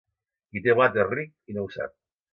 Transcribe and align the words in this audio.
Qui 0.55 0.63
té 0.67 0.75
blat 0.79 0.97
és 1.03 1.13
ric 1.13 1.33
i 1.55 1.59
no 1.59 1.67
ho 1.69 1.73
sap. 1.77 1.99